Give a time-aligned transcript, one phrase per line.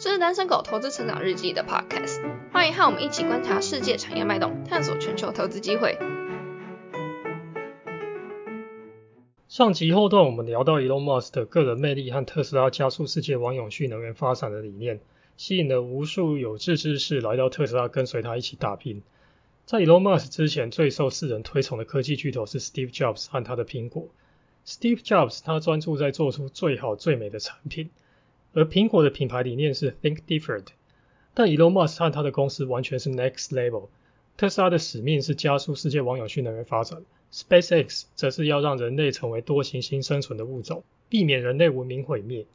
[0.00, 5.98] 这是单身狗投资成长日记的 podcast，欢迎和我们一起观察世界产业脉动，探索全球投资机会。
[9.48, 15.00] 上集后段我们聊到 Elon Musk 的个人魅力和特斯拉加速世界往永续能源发展的理念，
[15.36, 19.02] 吸引了无数有志之士来到特斯拉跟随他一起打拼。
[19.66, 24.06] 在 Elon Musk 之前，最受世人推崇的科技巨头是 Steve Jobs 和他的苹果。
[24.64, 27.90] Steve Jobs 他专注在做出最好最美的产品。
[28.58, 30.66] 而苹果的品牌理念是 Think Different，
[31.32, 33.86] 但 Elon Musk 和他的公司完全是 Next Level。
[34.36, 42.46] 特斯拉的使命是加速世界往永续能源发展，SpaceX 则是要让人类成为多行星生存的物种，避免人类文明毁灭。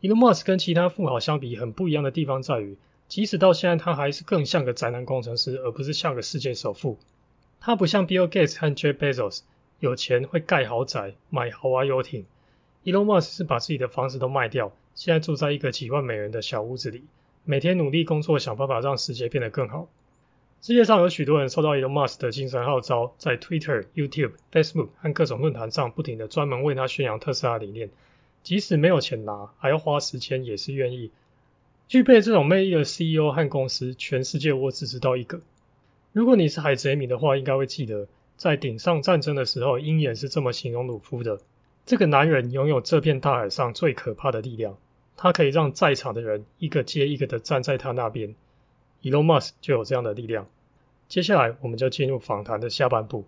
[0.00, 2.76] Elon Musk 跟其他富豪相比很不一样的地方在于，
[3.06, 6.98] 即使到现在他还是更像个宅男工程师，而不是像个世界首富。
[7.60, 9.42] 他不像 Bill Gates 和 Jeff Bezos
[9.78, 12.26] 有钱会盖豪宅、买豪华游艇
[12.82, 14.72] ，Elon Musk 是把自己的房子都卖掉。
[15.00, 17.04] 现在住在一个几万美元的小屋子里，
[17.46, 19.88] 每天努力工作，想办法让世界变得更好。
[20.60, 27.88] 世界上有许多人受到 Elon Musk 的精神号召，在 Twitter、YouTube、Facebook 和各种论坛上不停的专门为他宣扬特斯拉理念，
[28.42, 31.10] 即使没有钱拿，还要花时间，也是愿意。
[31.88, 35.40] 具备这种魅力的 CEO 和公司，全世界我只知道一个。
[36.12, 41.40] 如果你是海贼迷的话，应该会记得，在顶上战争的时候，鹰眼是这么形容鲁夫的：
[41.86, 44.76] 这个男人拥有这片大海上最可怕的力量。
[45.22, 48.34] 他可以让在场的人一个接一个的站在他那边
[49.02, 50.48] ，Elon Musk 就有这样的力量。
[51.08, 53.26] 接下来我们就进入访谈的下半部。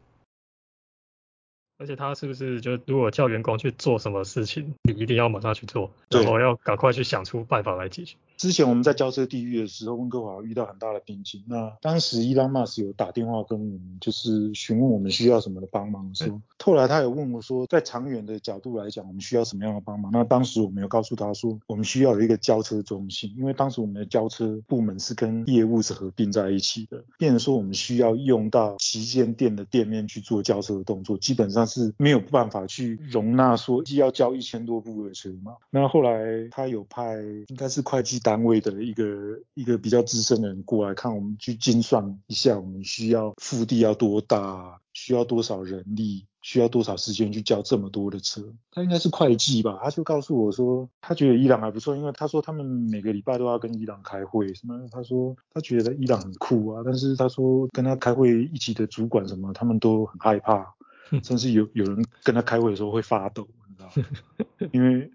[1.76, 8.16] 而且他是不是就如果叫员工去做什么事情，你一定要马上去做，然后要赶快去想出办法来解决。
[8.42, 11.44] 之前我们在交车地狱的时候，温哥华遇到很大的瓶颈。
[11.46, 16.12] 那当时伊朗马斯有打电话跟我们，就是询问我们需要什么的帮忙。
[16.12, 20.10] 说后来他有问我说，在长远的角度来讲，我们需要什么样的帮忙？
[20.10, 35.54] 那当时我们有告诉他说，我们需要有一个交车中心，因为当时我们的交车部门是跟业务是合并在一起的，变成说我们需要用到旗舰店的店面去做交车的动作，基本上是没有办法去容纳说既要交一千多部的车嘛。
[35.70, 48.42] 那后来他有派应该是会计单位的一个一个比较资深的人过来看，我们去精算一下，我们需要腹地要多大，需要多少人力，需要多少时间去交这么多的车。
[48.70, 60.74] 他应该是会计吧，他就告诉我说，他觉得伊朗还不错，因为他说他们每个礼拜都要跟伊朗开会，什么他说他觉得伊朗很酷啊，但是他说跟他开会一起的主管什么，他们都很害怕。
[61.22, 65.10] 甚至有有人跟他开会的时候会发抖，你知道吗因为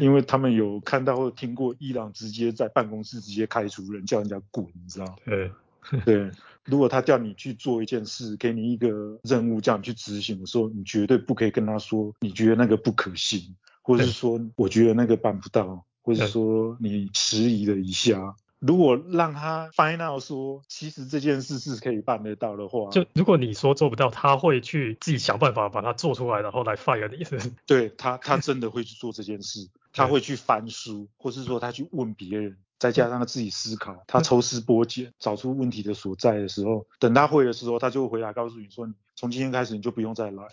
[0.00, 5.50] 因为他们有看到或听过伊朗直接在办公室直接开除人，叫人家滚，你知道对。
[6.04, 6.28] 对，
[6.64, 18.34] 如果他叫你去做一件事，给你一个任务叫你去执行的时候，你绝对不可以跟他说你觉得那个不可行，或者是说我觉得那个办不到，或者说你迟疑了一下。
[18.58, 27.24] 如果让他 find out 说，其实这件事是可以办得到的话，就如果你说做不到，他会去自己想办法把它做出来，然后来 fire 你。
[27.66, 40.44] 对他，他 真的会去做这件事，他会去翻书，或是说他去问别人，再加上他自己思考，他抽丝剥茧，找出问题的所在的时候，等他会的时候，他就会回来告诉你说，从今天开始你就不用再来，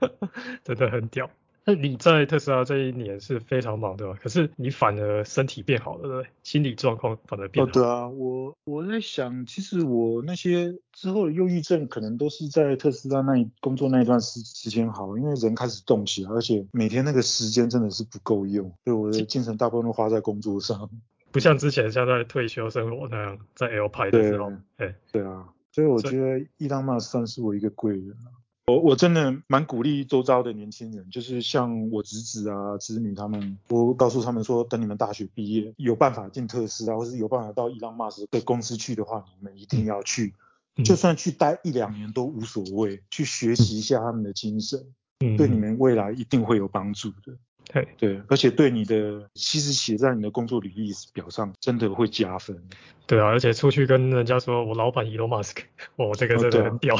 [0.64, 1.30] 真的很屌。
[1.66, 6.28] 那你在特斯拉这一年是非常忙的，可是你反而身体变好了，对不对？
[6.42, 7.72] 心理状况反而变好。
[7.72, 20.90] 对啊，我我在想，其实我那些之后的忧郁症，可能都是在特斯拉那工作那一段时时间好，因为人开始动起来，而且每天那个时间真的是不够用，所以我的精神大部分都花在工作上，
[21.32, 24.52] 不像之前像在退休生活那样在 L 派的时候。
[24.76, 28.43] 对对啊，所以我觉得伊当马算是我一个贵人啊。
[28.66, 40.32] 我我真的蛮鼓励周遭的年轻人，就是像我侄子啊、侄女他们，我告诉他们说，等你们大学毕业，有办法进特斯拉，或是有办法到伊朗马斯的公司去的话，你们一定要去，
[40.82, 44.82] 就算去待一两年都无所谓，去学习一下他们的精神，
[45.36, 47.36] 对你们未来一定会有帮助的。
[47.72, 52.56] 对对，而且对你的，其实写在你的工作履历表上，真的会加分。
[53.06, 55.56] 对啊，而且出去跟人家说我老板 Elon Musk，
[55.96, 56.96] 我这个真的很屌，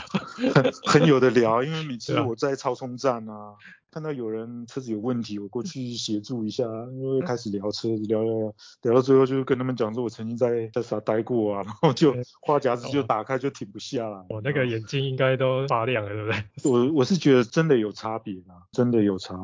[0.54, 1.62] 很很有的聊。
[1.62, 3.54] 因为每 次我在超充站啊，
[3.90, 12.12] 看到有人车子有问题，我过去协助一下，因为开始聊车子，聊聊聊，聊到最后就跟他们讲说，我曾经在特斯拉待过啊，然后就
[12.42, 14.22] 话匣子就打开就停不下来。
[14.28, 16.44] 我那个眼睛应该都发亮了，对不对？
[16.70, 19.34] 我我是觉得真的有差别啊，真的有差。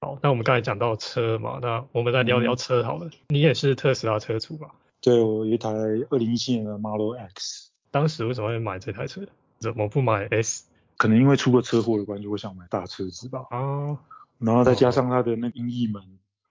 [0.00, 3.10] 好，那我们刚才讲到车嘛，那我们再聊聊车好了。
[3.28, 4.74] 你也是特斯拉车主吧？
[5.00, 7.70] 对，我有一台二零一七年的 Model X。
[7.90, 9.22] 当时为什么会买这台车？
[9.58, 10.66] 怎么不买 S？
[10.98, 13.46] 可能因为出过车祸的关系，我想买大车子吧。
[13.50, 13.98] 啊。
[14.38, 16.02] 然后再加上它的那个音译门，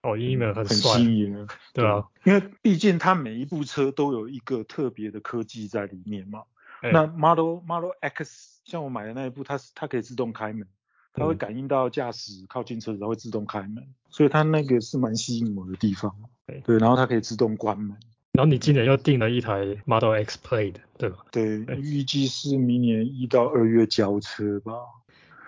[0.02, 1.48] 哦，email 很很帅，吸引人。
[1.72, 6.44] 对啊，因为毕竟它每一部车都有一个特别的科技在里面嘛。
[6.82, 10.68] 哎那 Model Model X 像我买的那一部，它是它可以自动开门，
[11.16, 16.14] 它会嗯感应到驾驶靠近车子，它会自动开门，所以它那个是蛮吸引我的地方。
[16.46, 17.96] 对对，然后它可以自动关门。
[18.34, 24.74] 然后你今年又订了一台 Model X Play 的对吧对，对预计是明年一到二月交车吧。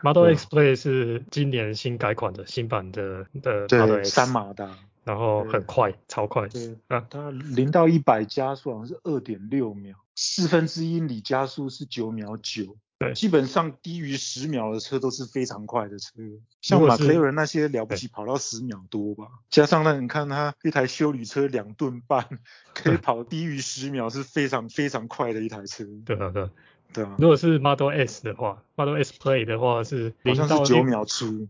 [0.02, 4.78] ？Model X Plate 是今年新改款的新版的的 Model 对，X，三马达。
[5.04, 6.50] 然后很快，超快。
[6.50, 12.76] 对，啊，它零到一百加速好像是二点六秒，四分之一里加速是九秒九。
[13.00, 13.14] 对。
[13.14, 16.14] 基本上低于十秒的车都是非常快的车，
[16.62, 22.28] 像马克雷伦那些了不起跑到十秒多吧，加上那你看他一台修理车两吨半，
[22.74, 26.50] 可以跑低于十秒是非常非常快的一台车，对啊，对啊。
[26.94, 31.50] 对啊，如果是 Model S 的话，Model S Play 的话是零到九秒出，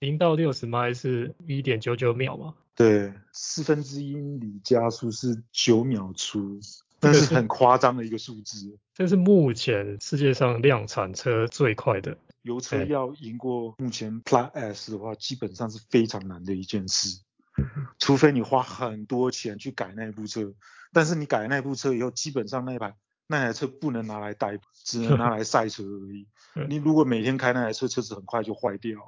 [0.00, 2.54] 零到六十迈是一点九九秒嘛？
[2.74, 6.58] 对，四分之一英里加速是九秒出，
[7.02, 8.78] 这是 很夸张的一个数字。
[8.94, 12.16] 这是目前世界上量产车最快的。
[12.42, 17.20] 油车要赢过目前 Plus S 的话，基本上是非常难的一件事，
[17.98, 20.52] 除非你花很多钱去改那部车，
[20.92, 22.94] 但是你改那部车以后，基本上那一台
[23.28, 26.26] 那台车不能拿来代步，只能拿来赛车而已
[26.56, 26.66] 嗯。
[26.68, 28.98] 你如果每天开那台车，车子很快就坏掉。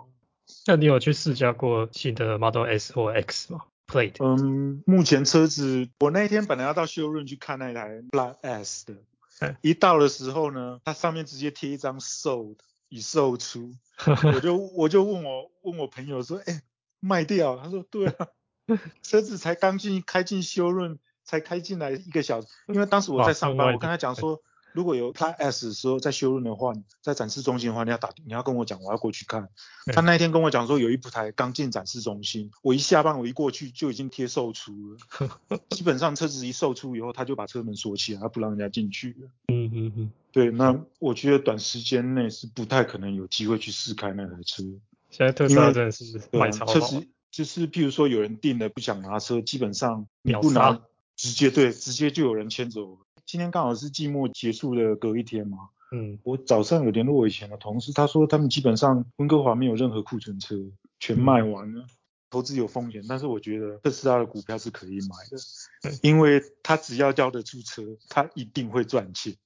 [0.67, 4.17] 那你有去试驾过新的 Model S 或 X 吗？Plate？
[4.25, 8.95] 嗯，目前车子，我那一天本来要到修润去看那台 Black S 的
[9.41, 12.57] 哎，一到的时候呢，它上面直接贴一张 sold
[12.89, 13.73] 已售出，
[14.35, 16.63] 我就我就问我问我朋友说，哎、
[17.01, 17.57] 卖掉？
[17.57, 18.29] 他说对啊，
[19.03, 24.41] 车子才刚进开进修润，才开进来一个小时，因为当时我在上班，我跟他讲说，
[24.75, 29.49] 如果有 Plus S 的时候在修润的话，在展示中心的话，你要打你要跟我讲，我要过去看。
[29.87, 39.29] 他那一天跟我讲说有一台刚进展示中心，我一下班我一过去就已经贴售出了， 基本上车子一售出以后，他就把车门锁起来，他不让人家进去了。
[39.47, 40.11] 嗯嗯嗯。
[40.33, 44.65] 对，那我觉得短时间内是不太可能有机会去试开那台车。
[45.11, 50.83] 现在特斯拉真的是对超好，车子就是譬如说有人订了不想拿车，基本上你秒不拿，
[51.15, 52.99] 直接对，直接就有人牵走。
[53.27, 60.57] 今天刚好是季末结束的隔一天嘛，嗯，我早上有联络我以前的同事，他说他们基本上温哥华没有任何库存车，
[61.01, 61.87] 全卖完了。
[62.31, 69.37] 投资有风险，但是我觉得特斯拉的股票是可以买对的，因为他只要交得出车，他一定会赚钱。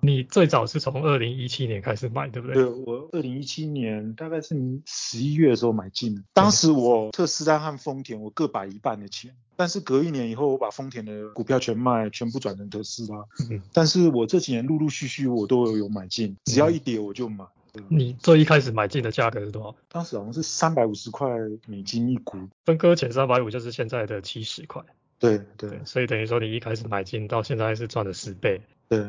[0.00, 2.54] 你最早是从二零一七年开始买，对不对？
[2.54, 13.24] 对我二零一七年大概是十一月的时候买进的，当时我特斯拉和丰田我各摆一半的钱，但是隔一年以后我把丰田的股票全卖，全部转成特斯拉。
[13.50, 17.44] 嗯，但是我这几年陆陆续续我都有有买进，只要一跌我就买。
[17.70, 19.76] 对你最一开始买进的价格是多少？
[19.88, 21.28] 当时好像是三百五十块
[21.66, 22.38] 美金一股。
[22.64, 24.82] 分割前三百五就是现在的七十块，
[25.18, 28.62] 对对对，所以等于说你一开始买进到现在是赚了十倍。
[28.88, 29.06] 对，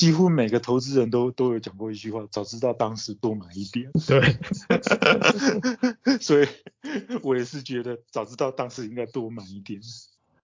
[0.00, 3.92] 几乎每个投资人都都有讲过一句话：早知道当时多买一点。
[4.08, 4.38] 对，
[6.18, 6.48] 所以
[7.22, 9.78] 我也是觉得早知道当时应该多买一点。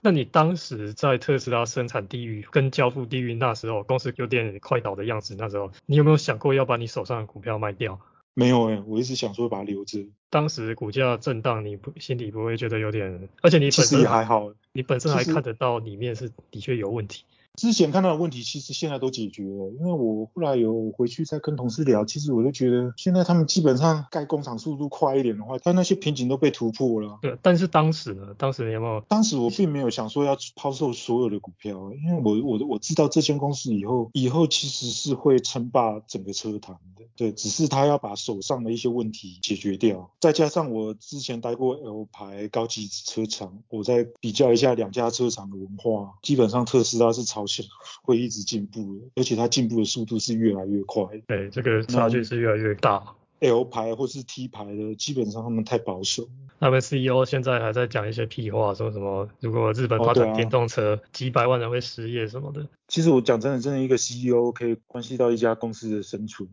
[0.03, 7.99] 那你当时在特斯拉生产地域跟交付地域那时候公司有点快倒的样子，那时候你有没有想过要把你手上的股票卖掉？
[8.35, 14.53] 没有哎、我一直想说把它留着，当时股价震荡，你不心里不会觉得有点，而且你其实本身也还好。
[14.73, 17.25] 你本身还看得到里面是的确有问题。
[17.57, 19.73] 之前看到的问题，其实现在都解决了。
[19.81, 27.19] 因为我后来有回去再跟同事聊，其实我就觉得现在他们基本上盖工厂速度快一点的话，他那些瓶颈都被突破了。
[27.23, 47.65] 对，但是当时呢，当时你有没有当时我并没有想说要抛售所有的股票，因为我我我知道这间公司以后以后其实是会称霸整个车坛的，对，只是他要把手上的一些问题解决掉，再加上我之前待过 L 牌高级车厂，我再比较一下两家车厂的文化，基本上特斯拉是朝向
[48.03, 51.05] 会一直进步的，而且它进步的速度是越来越快。
[51.27, 56.29] 对这个差距是越来越大？L 牌或是 T 牌的，基本上他们太保守。
[56.59, 62.67] 他们 CEO 现在还在讲一些屁话，说什么如果日本发展电动车，几百万人会失业什么的。
[62.89, 66.49] 其实我讲真的，真的一个 CEO 可以关系到一家公司的生存。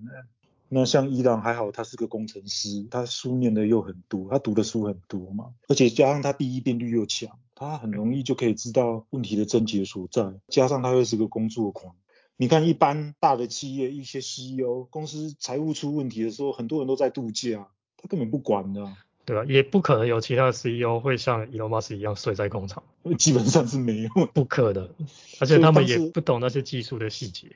[0.67, 11.95] 那像伊朗还好，他是个工程师，他书念的又很多，他读的书很多嘛，而且加上他第一遍率又强，他很容易就可以知道问题的症结所在，加上他又是个工作狂。
[12.35, 19.45] 你看，一般大的企业一些 CEO 公司财务出问题的时候，很多人都在度假，他根本不管的啊、对吧？
[19.47, 22.83] 也不可能有其他的 CEO 会像 Elon Musk 一样睡在工厂，
[23.19, 24.09] 基本上是没有。
[24.33, 24.89] 不可能。
[25.39, 27.55] 而且他们也不懂那些技术的细节。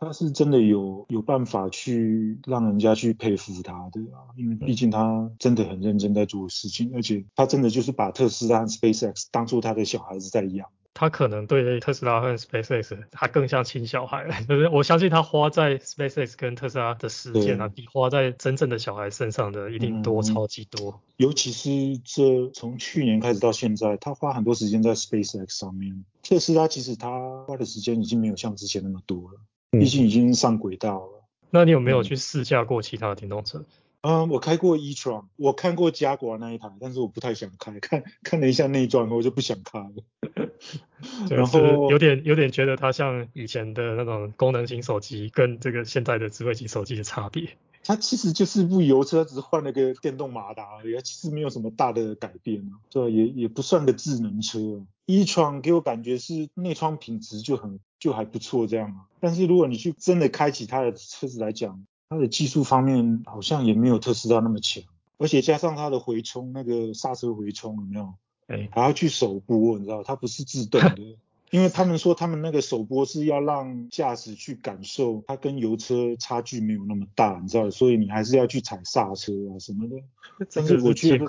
[0.00, 10.68] 他是真的有有办法去让人家去佩服他的啊，因为毕竟他真的很认真在做事情，而且他真的就是把特斯拉和 SpaceX 当做他的小孩子在养。
[10.94, 21.00] 他可能对特斯拉和 SpaceX，他更像亲小孩， 就是我相信他花在 SpaceX 跟特斯拉的时间啊，比花在真正的小孩身上的一定多超级多。
[21.16, 26.04] 尤其是这从去年开始到现在，他花很多时间在 SpaceX 上面。
[26.24, 31.24] 特斯拉其实他花的时间已经没有像之前那么多了，毕竟已经上轨道了。
[31.50, 33.64] 那你有没有去试驾过其他的电动车？
[34.02, 39.92] 嗯，我开过 e-tron，我看过加国那一台，但是我不太想开， 看看了一下内装，我就不想开了。
[41.28, 47.48] 然后有点有点觉得它像以前的那种功能型手机，跟这个现在的智慧型手机的差别。
[47.82, 54.58] 它其实就是部油车，只是换了个电动马达而已，它其实没有什么大的改变啊，对也也不算个智能车。
[55.06, 64.82] e-tron 给我感觉是内窗品质就很就还不错这样啊，但是如果你去真的开启它的车子来讲，它的技术方面好像也没有特斯拉那么强，
[65.18, 68.14] 而且加上它的回冲那个刹车回冲有没有？
[68.46, 71.18] 哎，还要去手拨，你知道，它不是自动的，
[71.50, 79.96] 因为他们说他们那个首播是要让驾驶去感受它跟油车差距没有那么大，你知道，所以你还是要去踩刹车啊什么的。
[80.52, 81.26] 但是我觉得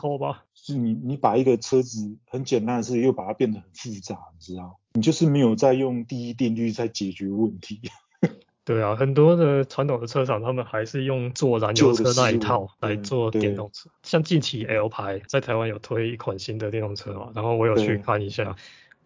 [0.54, 7.82] 是你你把一个车子很简单的事又把它变得很复杂，你知道，你就是没有在用第一定律在解决问题。
[8.66, 13.90] 对啊，很多的传统的车厂，他们还是用做燃油车那一套来做电动车。
[14.04, 18.56] 像近期 L 牌在台湾有推一款新的电动车嘛，然后我有去看一下，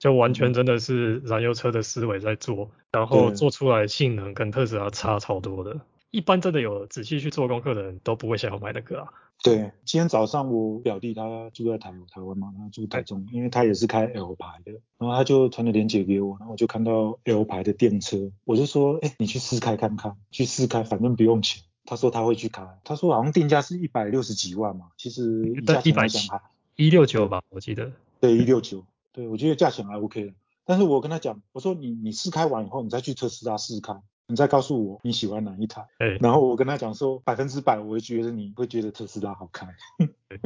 [0.03, 5.79] 就完全真的是燃油车的思维在做，然后做出来性能跟特斯拉差超多的。
[6.11, 9.07] 一般真的有仔细去做功课的人都不会想要买那个啊。
[9.41, 21.63] 对，今天早上我表弟他住在台台湾嘛，他住台中，因为他也是开 L 牌的，然后他就传了链接给我，然后我就看到 L 牌的电车，我就说，哎，你去试开看看，去试开，反正不用钱。
[21.85, 26.41] 他说他会去开，他说好像定价是一百六十几万嘛，其实价钱来讲还
[26.75, 27.89] 一六九吧，我记得。
[28.19, 28.83] 对，一六九，
[29.13, 30.33] 对我觉得价钱还 OK 的，
[30.65, 33.93] 但是我跟他讲，我说你你试开完以后，你再去特斯拉试开。
[34.25, 39.67] 你再告诉我你喜欢哪一台，哎，然后我跟他讲说百分之百我会觉得你会觉得特斯拉好开，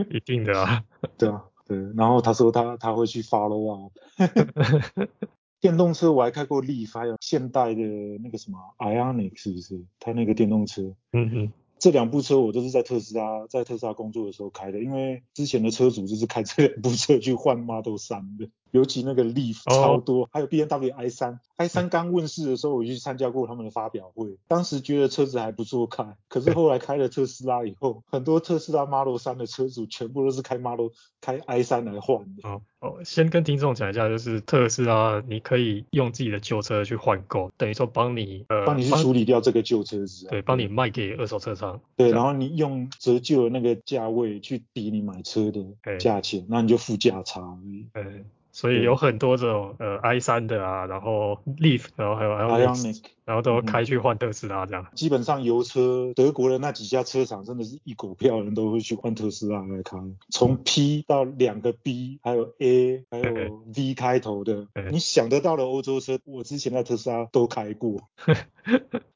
[0.10, 0.84] 一定的啊，
[1.16, 3.92] 对啊，对，然后他说他他会去 follow 啊，
[5.62, 7.82] 电动车我还开过 Leaf，还有现代的
[8.24, 9.86] 那个什么 Ionic 是不是？
[10.00, 11.52] 他那个电动车，嗯哼。
[11.80, 30.90] 这两部车我都是在特斯拉在特斯拉工作的时候开的，因为之前的车主就是开这两部车去换 Model 三的，尤其那个 Leaf 超多，还有 B N W i 三，i 三刚问世的时候我就去参加过他们的发表会，当时觉得车子还不错开，可是后来开了特斯拉以后，很多特斯拉 Model 三的车主全部都是开 Model
[31.22, 32.48] 开 i 三来换的。
[32.48, 41.82] 哦哦，先跟听众讲一下，就是特斯拉你可以用自己的旧车去换购，等于说帮你呃帮你去处理掉这个旧车子，对，帮你卖给二手车商。
[41.96, 45.66] 对，然后你用折旧的那个价位去抵你买车的
[45.98, 47.88] 价钱，那你就付价差而已。
[47.92, 48.26] 对，
[48.58, 54.88] 所以有很多这种呃 i 三的啊，然后 Leaf，然后还有 Ioniq，然后都开去换特斯拉这样。
[54.96, 59.98] 基本上油车德国的那几家车厂真的是一股票人都会去换特斯拉来开，
[60.30, 68.00] 从 P 到两个 B，还有 A，还有 V 开头的，你想得到的欧洲车，我之前在特斯拉都开过。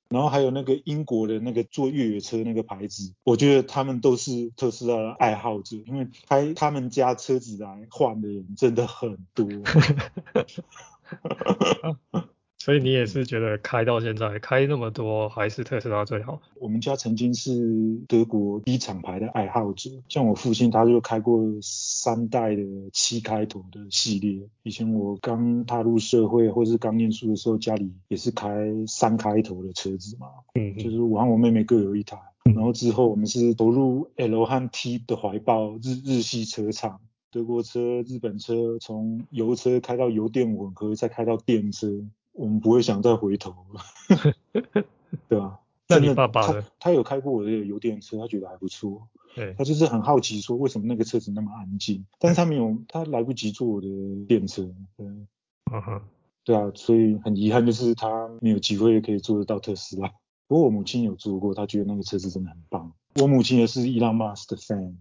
[0.10, 9.48] 然后还有那个英国的那个做越野车那个牌子，我觉得他们都是特斯拉的爱好者，因为开他们家车子来换的人真的很多。
[12.63, 16.39] 所以你也是觉得开到现在开那么多还是特斯拉最好？
[16.60, 22.62] 我们家曾经是德国 B 厂牌的爱好者，像我父亲他就开过三代的
[22.94, 24.48] 七开头的系列。
[24.62, 28.48] 以前我刚踏入社会或是刚念书的时候，家里也是开
[28.86, 32.15] 三开头的车子嘛，嗯，就是我和我妹妹各有一台。
[32.44, 37.01] 然后之后我们是投入 L 和 T 的怀抱，日日系车厂，
[37.32, 41.88] 德国车、日本车，从油车开到油电混合，再开到电车。
[42.33, 43.81] 我们不会想再回头了，
[45.27, 45.59] 对吧？
[45.88, 46.65] 那你爸爸呢？
[46.79, 49.09] 他有开过我的油电车，他觉得还不错。
[49.35, 53.88] 对，他就是很好奇说为什么那个车子那么安静，但是他没有，他来不及坐我的
[54.27, 54.63] 电车。
[54.95, 56.01] 对，嗯哼，
[56.45, 60.09] 对啊，所以很遗憾就是他没有机会可以坐得到特斯拉。
[60.47, 62.93] 不过我母亲有坐过，她觉得那个车子真的很棒。
[63.21, 64.95] 我母亲也是伊朗马斯的 fan。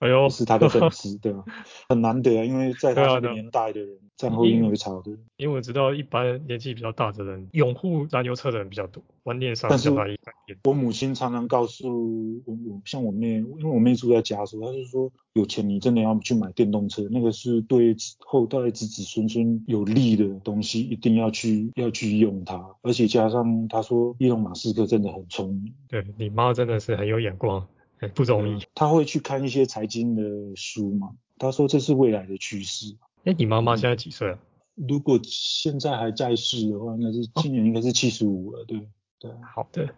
[0.00, 1.44] 哎呦，是他的粉丝，对吧？
[1.88, 5.12] 很难得啊，因为在他这个年代的人，战后婴儿潮的。
[5.36, 10.58] 因为我知道一般年纪比较大的人，拥护燃油车的人比较多，观念上但是难以改变。
[10.64, 22.62] 我母亲常常告诉我，我像我妹，因为我妹住在家属，她就说有钱你真的要去买电动车，那个是对后代子子孙孙有利的东西，一定要去要去用它。
[22.82, 27.66] 而且加上她说，伊隆马斯克真的很聪明，对你妈真的是很有眼光，
[27.98, 28.62] 很不容易。
[28.74, 30.22] 他会去看一些财经的
[30.56, 32.96] 书嘛，他说这是未来的趋势。
[33.24, 34.38] 哎，你妈妈现在几岁啊？
[34.74, 39.30] 如果现在还在世的话，应该是今年应该是七十五了，对对。
[39.54, 39.94] 好的。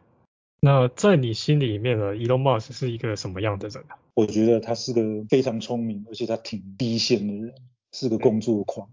[0.60, 3.98] 那在你心里面呢，Elon Musk 是一个什么样的人啊？
[4.14, 7.54] 我觉得他是个非常聪明，而且他挺第一线的人，
[7.92, 8.88] 是个工作狂。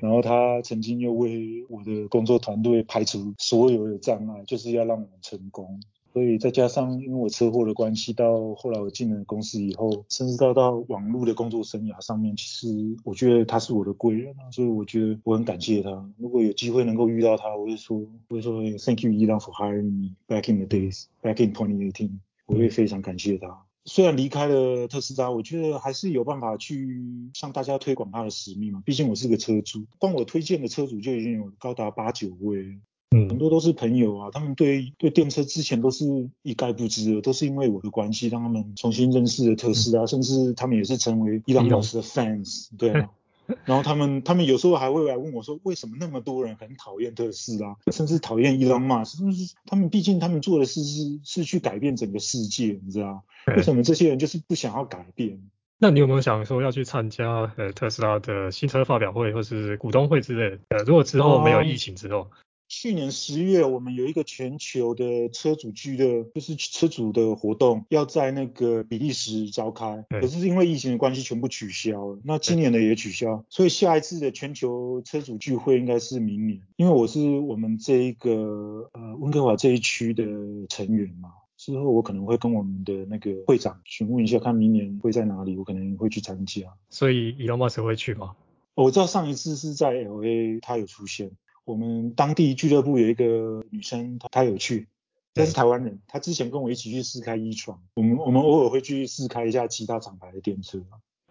[0.00, 5.80] 然后他曾经又为我的工作团队排除所有的障碍，就是要让我们成功。
[6.12, 12.68] 所以再加上因为我车祸的关系，到后来我进了公司以后，甚至到到网络的工作生涯上面，其实
[13.02, 16.12] 我觉得他是我的贵人啊，所以我觉得我很感谢他。
[16.18, 22.10] 如果有机会能够遇到他，我会说，我会说 Thank you Elon for hiring me back in the days, back in 2018。
[22.46, 23.64] 我会非常感谢他。
[23.84, 28.82] 虽然离开了特斯拉，我觉得还是有办法去向大家推广他的使命嘛。
[28.84, 32.78] 毕竟我是个车主，帮我推荐的车主就已经有高达八九位。
[33.12, 43.10] 嗯，很多都是朋友啊，他们对对电车之前都是一概不知的，都是因为我的关系让他们重新认识了特斯拉，甚至他们也是成为伊朗老师的 fans，对啊。
[43.66, 49.30] 然后他们他们有时候还会来问我说，为什么那么多人很讨厌特斯拉，甚至讨厌伊朗马斯？
[49.32, 53.24] 是他们毕竟他们做的事是是去改变整个世界，你知道
[53.56, 55.42] 为什么这些人就是不想要改变？
[55.78, 60.58] 那你有没有想说要去参加呃特斯拉的新车发表会或是股东会之类的？
[60.68, 62.28] 呃，如果之后没有疫情之后。
[62.74, 72.18] 去年十月，我们有一个全球的车主聚的，就是车主的活动，要在那个比利时召开，可是因为疫情的关系，全部取消了。
[72.24, 76.62] 那今年的也取消，所以下一次的全球车主聚会应该是明年。
[76.76, 80.24] 因为我是我们这一个呃温哥华这一区的
[80.70, 86.62] 成员嘛，之后我可能会跟我们的那个会长询问一下，看明年会在哪里，我可能会去参加。
[86.88, 88.34] 所以伊隆马斯会去吗？
[88.74, 91.32] 我知道上一次是在 L A，他有出现。
[91.64, 94.88] 我们当地俱乐部有一个女生，她她有去，
[95.34, 100.80] 她是台湾人，她之前跟我一起去试开一创，我们我们偶尔会去试开一下其他厂牌的电车。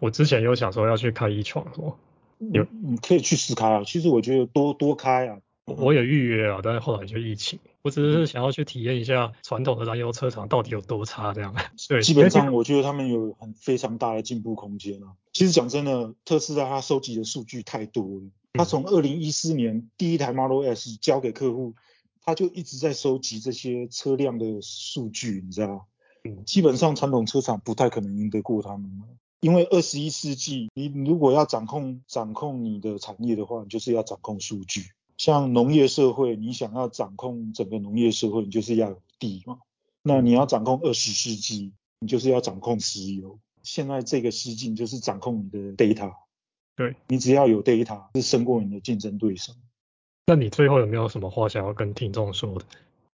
[0.00, 1.66] 我之前有想说要去开一创，
[2.38, 5.38] 有你可以去试开啊，其实我觉得多多开啊。
[5.64, 11.54] 我有预约啊，但是后来就疫情，我只是想要去体验一下传统的燃油车厂到底有多差这样。
[11.88, 15.14] 对，基本上我觉得他们有很非常大的进步空间啊。
[15.32, 18.22] 其实讲真的，特斯拉它收集的数据太多了。
[18.54, 21.74] 他从二零一四年第一台 Model S 交给客户，
[22.20, 25.86] 他就一直在收集这些车辆的数据，你知道
[26.24, 28.90] 嗯，基本上传统车厂不太可能赢得过他们，
[29.40, 34.82] 因为二十一世纪，你如果要掌控掌控你的产业的话，你就是要掌控数据。
[35.16, 39.58] 像农业社会，你想要掌控整个农业社会，你就是要有地嘛。
[40.02, 43.38] 那你要掌控二十世纪，你就是要掌控石油。
[43.62, 46.12] 现在这个世纪就是掌控你的 data。
[46.76, 49.52] 对你只要有 data，是胜过你的竞争对手。
[50.26, 52.64] 那你最后有没有什么话想要跟听众说的？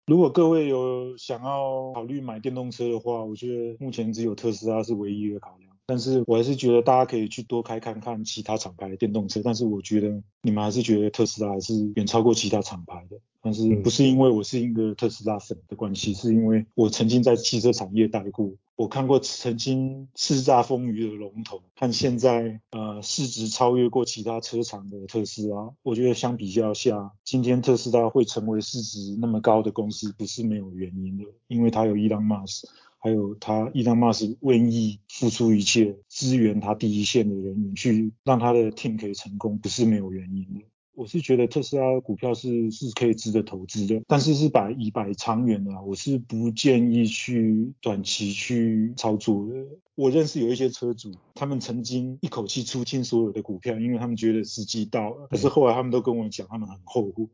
[0.07, 5.71] 如果各位有想要考虑买电动车的话，我觉得目前只有特斯拉是唯一的考量。
[5.85, 9.41] 但是我还是觉得大家可以去多开看看其他厂牌的电动车。
[9.45, 13.19] 但是我觉得你们还是觉得特斯拉还是远超过其他厂牌的。
[13.43, 18.51] 但是不是因为我是一个特斯拉粉的关系，是因为我曾经在汽车产业待过。
[18.83, 32.69] 我看过曾经叱咤风云的龙头，看现在呃市值超越过其他车厂的特斯拉，我觉得相比较下，今天特斯拉会成为市值那么高的公司，不是没有原因的，因为它有伊朗马斯，
[32.99, 40.61] 还有他伊朗马斯愿意付出一切支援他第一线的人员，去让他的 team 可以成功，不是没有原因的。
[40.95, 49.55] 我是觉得特斯拉股票是是可以值得投资的，但是是摆以摆长远的，我是不建议去短期去操作的。
[49.95, 57.27] 我认识有一些车主，他们曾经一口气出清所有的股票，因为他们觉得时机到了，可是后来他们都跟我讲，他们很后悔。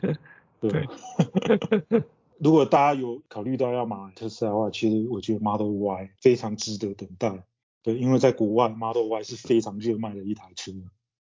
[0.58, 0.88] 对，
[2.38, 7.44] 如果大家有考虑到要买特斯拉的话，其实我觉得 Model Y 非常值得等待。
[7.82, 10.72] 对，因为在国外 Model Y 是非常热卖的一台车。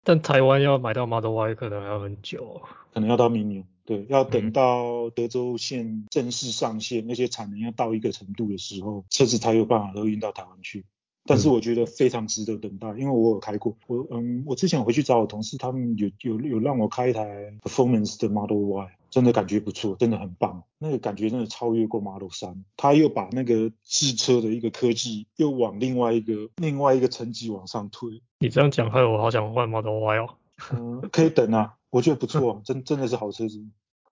[0.06, 2.62] 但台湾要买到 Model Y 可能还要很久，
[2.94, 3.66] 可能要到明年。
[3.86, 10.86] 对，要等到德州线正式上线，那些产能要到一个程度的时候，车子才有办法都运到台湾去。
[11.28, 28.22] 但是我觉得非常值得等待，因为我有开过，我嗯，我之前回去找我同事，他们有有有让我开一台 Performance 的 Model Y，真的感觉不错，真的很棒，那个感觉真的超越过 Model 3，他又把那个制车的一个科技又往另外一个另外一个层级往上推。
[28.40, 30.36] 你这样讲，害我好想换 Model Y 哦。
[30.74, 33.66] 嗯， 可以等啊，我觉得不错， 真真的是好车子。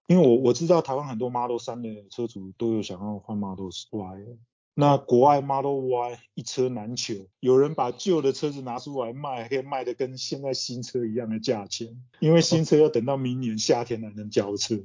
[0.08, 4.38] 因为我我知道台湾很多 Model 3的车主都有想要换 Model Y。
[4.76, 14.80] 那国外 Model Y 一车难求，有人把旧的车子拿出来卖，可以卖的跟现在新车一样的价钱，因为新车要等到明年夏天才能交车。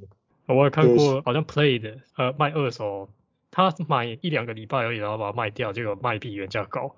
[0.45, 3.09] 我有看过，好像 Play 的，呃，卖二手，
[3.49, 6.95] 他买一两个礼拜而已，然后把它卖掉，结果卖比原价高。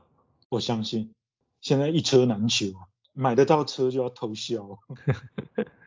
[0.50, 1.14] 我相信，
[1.62, 2.68] 现在一车难求，
[3.14, 4.80] 买得到车就要偷笑。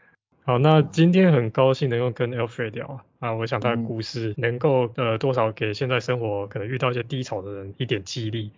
[0.47, 8.51] 好，那今天很高兴能够跟 Alfred 聊啊，我想他的故事能够呃多少给现在生活可能遇到一些低潮的人一点激励。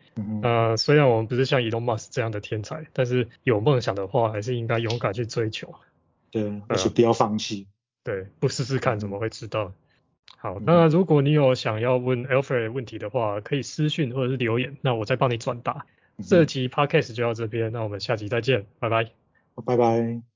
[0.42, 5.72] 呃，虽然我们不是像 Elon Musk 这样的天才，但是有梦想的话，还是应该勇敢去追求。
[6.33, 7.68] 对，而且不要放弃。
[8.03, 9.72] 对，不试试看怎么会知道？
[10.38, 15.87] 好，那如果你有想要问 Alfred 问题的话，可以私讯或者是留言，那我再帮你转达。
[16.29, 19.11] 这集 Podcast 就到这边，那我们下集再见，拜拜。
[19.64, 20.36] 拜拜。